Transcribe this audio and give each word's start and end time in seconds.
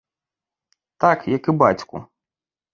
Так, 1.05 1.19
як 1.37 1.43
і 1.53 1.57
бацьку. 1.65 2.05